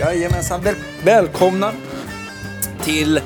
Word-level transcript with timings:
Jajamensan, 0.00 0.62
väl, 0.62 0.74
välkomna 1.04 1.72
till 2.82 3.20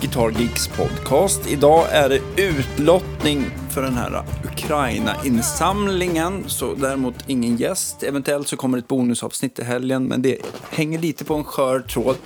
Guitar 0.00 0.30
Geeks 0.30 0.68
podcast. 0.68 1.46
Idag 1.46 1.86
är 1.90 2.08
det 2.08 2.42
utlottning 2.42 3.44
för 3.70 3.82
den 3.82 3.94
här 3.94 4.24
Ukraina-insamlingen, 4.44 6.44
så 6.46 6.74
däremot 6.74 7.14
ingen 7.26 7.56
gäst. 7.56 8.02
Eventuellt 8.02 8.48
så 8.48 8.56
kommer 8.56 8.78
ett 8.78 8.88
bonusavsnitt 8.88 9.58
i 9.58 9.64
helgen, 9.64 10.04
men 10.04 10.22
det 10.22 10.38
hänger 10.70 10.98
lite 10.98 11.24
på 11.24 11.34
en 11.34 11.44
skör 11.44 11.80
tråd. 11.80 12.16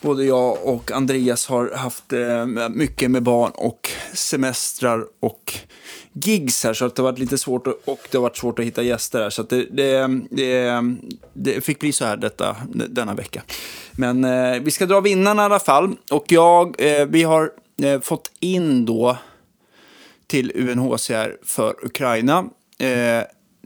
Både 0.00 0.24
jag 0.24 0.58
och 0.64 0.92
Andreas 0.92 1.46
har 1.46 1.72
haft 1.76 2.12
eh, 2.12 2.46
mycket 2.68 3.10
med 3.10 3.22
barn 3.22 3.50
och 3.54 3.90
semestrar 4.18 5.04
och 5.20 5.54
gigs 6.12 6.64
här 6.64 6.74
så 6.74 6.84
att 6.84 6.96
det 6.96 7.02
har 7.02 7.10
varit 7.10 7.18
lite 7.18 7.38
svårt 7.38 7.66
att, 7.66 7.74
och 7.84 8.00
det 8.10 8.18
har 8.18 8.22
varit 8.22 8.36
svårt 8.36 8.58
att 8.58 8.64
hitta 8.64 8.82
gäster 8.82 9.20
här. 9.20 9.30
Så 9.30 9.42
att 9.42 9.48
det, 9.50 9.64
det, 9.64 10.20
det, 10.30 10.82
det 11.32 11.60
fick 11.60 11.80
bli 11.80 11.92
så 11.92 12.04
här 12.04 12.16
detta, 12.16 12.56
denna 12.88 13.14
vecka. 13.14 13.42
Men 13.92 14.24
eh, 14.24 14.60
vi 14.60 14.70
ska 14.70 14.86
dra 14.86 15.00
vinnarna 15.00 15.42
i 15.42 15.44
alla 15.44 15.58
fall. 15.58 15.96
Och 16.10 16.32
jag, 16.32 16.74
eh, 16.78 17.06
vi 17.06 17.22
har 17.22 17.50
eh, 17.82 18.00
fått 18.00 18.30
in 18.40 18.84
då 18.84 19.16
till 20.26 20.52
UNHCR 20.54 21.36
för 21.44 21.84
Ukraina 21.84 22.44
eh, 22.78 23.22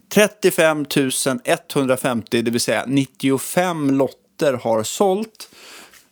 35 0.08 0.86
150, 1.44 2.42
det 2.42 2.50
vill 2.50 2.60
säga 2.60 2.84
95 2.86 3.90
lotter 3.90 4.52
har 4.52 4.82
sålt, 4.82 5.48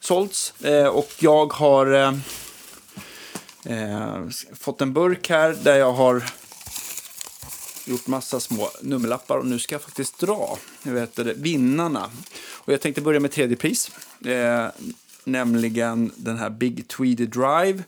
sålts. 0.01 0.65
Eh, 0.65 0.87
och 0.87 1.11
jag 1.19 1.53
har 1.53 1.93
eh, 1.93 2.13
eh, 3.65 4.29
fått 4.55 4.81
en 4.81 4.93
burk 4.93 5.29
här 5.29 5.57
där 5.63 5.77
jag 5.77 5.93
har 5.93 6.25
gjort 7.87 8.07
massa 8.07 8.41
små 8.41 8.71
nummerlappar 8.83 9.39
och 9.39 9.47
nu 9.47 9.59
ska 9.59 9.75
jag 9.75 9.83
faktiskt 9.83 10.19
dra 10.19 10.59
jag 10.83 10.93
vet 10.93 11.17
det, 11.17 11.35
vinnarna. 11.35 12.11
Och 12.51 12.73
jag 12.73 12.81
tänkte 12.81 13.01
börja 13.01 13.21
med 13.21 13.33
tredje 13.33 13.57
pris, 13.57 13.91
eh, 14.27 14.67
nämligen 15.25 16.13
den 16.17 16.39
här 16.39 16.51
Big 16.51 16.89
Tweedy 16.89 17.27
Drive. 17.27 17.83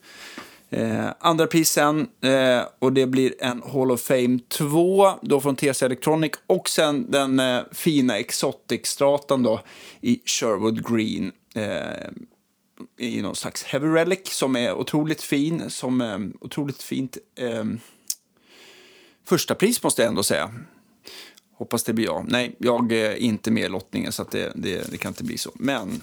Eh, 0.71 1.09
andra 1.19 1.47
pris 1.47 1.71
sen, 1.71 2.09
eh, 2.21 2.63
och 2.79 2.93
det 2.93 3.07
blir 3.07 3.35
en 3.41 3.63
Hall 3.73 3.91
of 3.91 4.01
Fame 4.01 4.39
2 4.49 5.11
då 5.23 5.41
från 5.41 5.57
TC 5.57 5.87
Electronic 5.87 6.33
och 6.47 6.69
sen 6.69 7.11
den 7.11 7.41
eh, 7.41 7.61
fina 7.73 8.19
Exotic-stratan 8.19 9.43
då 9.43 9.61
i 10.01 10.21
Sherwood 10.25 10.89
Green. 10.89 11.33
Eh, 11.55 12.09
i 12.97 13.23
någon 13.23 13.37
slags 13.37 13.63
heavy 13.63 13.87
relic 13.87 14.21
som 14.25 14.57
är 14.57 14.75
otroligt 14.75 15.23
fin, 15.23 15.71
som 15.71 16.01
eh, 16.01 16.19
otroligt 16.41 16.83
fint 16.83 17.19
eh, 17.39 17.65
första 19.25 19.55
pris 19.55 19.83
måste 19.83 20.03
jag 20.03 20.09
ändå 20.09 20.23
säga. 20.23 20.55
Hoppas 21.55 21.85
det 21.85 21.93
blir 21.93 22.05
jag. 22.05 22.25
Nej, 22.29 22.57
jag 22.59 22.93
är 22.93 23.15
inte 23.15 23.51
med 23.51 23.65
i 23.65 23.69
lottningen 23.69 24.13
så 24.13 24.25
det, 24.31 24.53
det, 24.55 24.91
det, 24.91 24.99
kan 24.99 25.11
inte 25.11 25.25
bli 25.25 25.39
så. 25.39 25.51
Men 25.55 26.03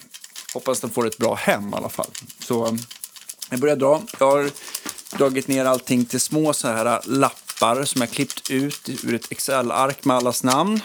hoppas 0.53 0.79
den 0.79 0.89
får 0.89 1.07
ett 1.07 1.17
bra 1.17 1.35
hem 1.35 1.69
i 1.69 1.75
alla 1.75 1.89
fall. 1.89 2.09
Så 2.39 2.65
eh, 2.65 2.73
jag 3.49 3.59
börjar 3.59 3.75
dra. 3.75 4.01
Jag 4.19 4.27
har 4.27 4.51
dragit 5.17 5.47
ner 5.47 5.65
allting 5.65 6.05
till 6.05 6.19
små 6.19 6.53
så 6.53 6.67
här 6.67 7.01
lappar 7.05 7.83
som 7.83 8.01
jag 8.01 8.09
klippt 8.09 8.51
ut 8.51 8.89
ur 9.03 9.13
ett 9.13 9.31
Excel-ark 9.31 10.05
med 10.05 10.17
allas 10.17 10.43
namn 10.43 10.81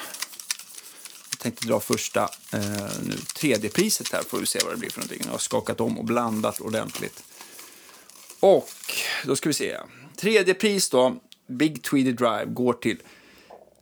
tänkte 1.44 1.66
dra 1.66 1.80
första, 1.80 2.22
eh, 2.52 2.60
nu, 3.02 3.16
tredje 3.34 3.70
priset 3.70 4.12
här, 4.12 4.22
får 4.22 4.38
vi 4.38 4.46
se 4.46 4.58
vad 4.64 4.72
det 4.72 4.76
blir 4.76 4.90
för 4.90 5.00
någonting. 5.00 5.20
Jag 5.24 5.30
har 5.30 5.38
skakat 5.38 5.80
om 5.80 5.98
och 5.98 6.04
blandat 6.04 6.60
ordentligt. 6.60 7.22
Och 8.40 8.70
då 9.24 9.36
ska 9.36 9.48
vi 9.48 9.52
se. 9.52 9.80
Tredje 10.16 10.54
pris 10.54 10.90
då, 10.90 11.16
Big 11.46 11.82
Tweedy 11.82 12.12
Drive, 12.12 12.44
går 12.44 12.72
till 12.72 13.02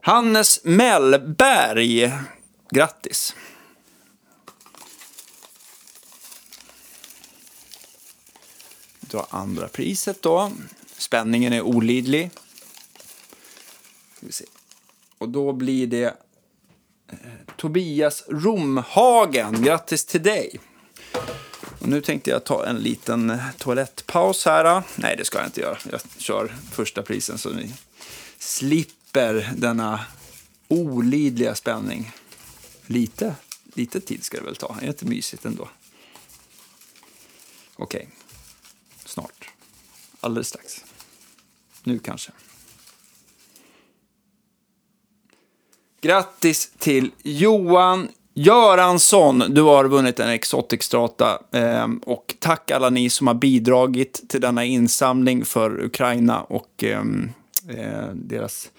Hannes 0.00 0.60
Mellberg. 0.64 2.12
Grattis! 2.70 3.34
Dra 9.00 9.26
andra 9.30 9.68
priset 9.68 10.22
då. 10.22 10.52
Spänningen 10.96 11.52
är 11.52 11.62
olidlig. 11.62 12.30
Ska 14.16 14.26
vi 14.26 14.32
se. 14.32 14.44
Och 15.18 15.28
då 15.28 15.52
blir 15.52 15.86
det 15.86 16.16
Tobias 17.56 18.24
Romhagen. 18.28 19.62
Grattis 19.62 20.04
till 20.04 20.22
dig! 20.22 20.60
Och 21.78 21.88
nu 21.88 22.00
tänkte 22.00 22.30
jag 22.30 22.44
ta 22.44 22.66
en 22.66 22.76
liten 22.76 23.38
toalettpaus 23.58 24.44
här. 24.44 24.82
Nej, 24.96 25.16
det 25.16 25.24
ska 25.24 25.38
jag 25.38 25.46
inte 25.46 25.60
göra. 25.60 25.78
Jag 25.90 26.00
kör 26.18 26.54
första 26.72 27.02
prisen 27.02 27.38
så 27.38 27.50
ni 27.50 27.74
slipper 28.38 29.52
denna 29.56 30.04
olidliga 30.68 31.54
spänning. 31.54 32.12
Lite, 32.86 33.34
lite 33.74 34.00
tid 34.00 34.24
ska 34.24 34.38
det 34.38 34.44
väl 34.44 34.56
ta. 34.56 34.76
Är 34.76 34.80
det 34.80 34.86
inte 34.86 35.06
mysigt 35.06 35.44
ändå? 35.44 35.68
Okej, 37.76 38.00
okay. 38.00 38.06
snart. 39.04 39.50
Alldeles 40.20 40.48
strax. 40.48 40.84
Nu 41.82 41.98
kanske. 41.98 42.32
Grattis 46.02 46.72
till 46.78 47.10
Johan 47.22 48.08
Göransson, 48.34 49.38
du 49.48 49.62
har 49.62 49.84
vunnit 49.84 50.20
en 50.20 50.28
Exotic 50.28 50.82
Strata. 50.82 51.38
Eh, 51.52 51.88
och 52.02 52.34
tack 52.38 52.70
alla 52.70 52.90
ni 52.90 53.10
som 53.10 53.26
har 53.26 53.34
bidragit 53.34 54.28
till 54.28 54.40
denna 54.40 54.64
insamling 54.64 55.44
för 55.44 55.84
Ukraina 55.84 56.40
och 56.40 56.84
ehm, 56.84 57.30
eh, 57.68 58.08
deras 58.14 58.70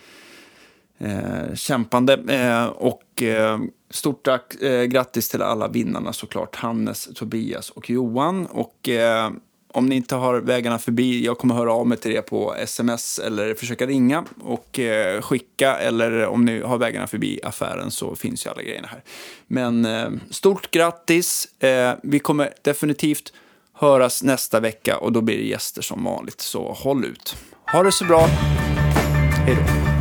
eh, 0.97 1.55
kämpande. 1.55 2.13
Eh, 2.13 2.65
och 2.65 3.23
eh, 3.23 3.59
stort 3.89 4.25
tack, 4.25 4.55
eh, 4.61 4.83
grattis 4.83 5.29
till 5.29 5.41
alla 5.41 5.67
vinnarna 5.67 6.13
såklart. 6.13 6.55
Hannes, 6.55 7.09
Tobias 7.15 7.69
och 7.69 7.89
Johan. 7.89 8.45
Och 8.45 8.89
eh, 8.89 9.31
om 9.73 9.85
ni 9.85 9.95
inte 9.95 10.15
har 10.15 10.39
vägarna 10.39 10.79
förbi, 10.79 11.25
jag 11.25 11.37
kommer 11.37 11.55
höra 11.55 11.73
av 11.73 11.87
mig 11.87 11.97
till 11.97 12.11
er 12.11 12.21
på 12.21 12.55
sms 12.55 13.19
eller 13.19 13.53
försöka 13.53 13.85
ringa 13.87 14.25
och 14.41 14.79
eh, 14.79 15.21
skicka. 15.21 15.75
Eller 15.75 16.25
om 16.25 16.45
ni 16.45 16.61
har 16.61 16.77
vägarna 16.77 17.07
förbi 17.07 17.39
affären 17.43 17.91
så 17.91 18.15
finns 18.15 18.45
ju 18.45 18.49
alla 18.49 18.61
grejerna 18.61 18.87
här. 18.87 19.03
Men 19.47 19.85
eh, 19.85 20.09
stort 20.29 20.71
grattis! 20.71 21.47
Eh, 21.59 21.93
vi 22.03 22.19
kommer 22.19 22.53
definitivt 22.61 23.33
höras 23.73 24.23
nästa 24.23 24.59
vecka 24.59 24.97
och 24.97 25.11
då 25.11 25.21
blir 25.21 25.37
det 25.37 25.43
gäster 25.43 25.81
som 25.81 26.03
vanligt. 26.03 26.41
Så 26.41 26.73
håll 26.73 27.05
ut. 27.05 27.35
Ha 27.71 27.83
det 27.83 27.91
så 27.91 28.05
bra. 28.05 28.27
Hej 29.45 29.55
då. 29.55 29.92